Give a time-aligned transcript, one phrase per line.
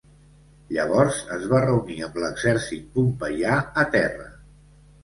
[0.77, 4.29] Llavors es va reunir amb l’exèrcit pompeià a terra.